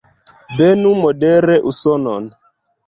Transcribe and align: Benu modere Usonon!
Benu 0.57 0.91
modere 1.03 1.55
Usonon! 1.73 2.23